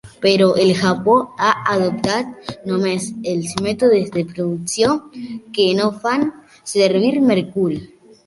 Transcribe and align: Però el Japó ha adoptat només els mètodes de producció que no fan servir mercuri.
Però 0.23 0.45
el 0.61 0.69
Japó 0.77 1.15
ha 1.47 1.49
adoptat 1.73 2.49
només 2.71 3.05
els 3.33 3.53
mètodes 3.67 4.09
de 4.15 4.23
producció 4.31 4.95
que 5.57 5.67
no 5.81 5.91
fan 6.07 6.27
servir 6.75 7.13
mercuri. 7.29 7.79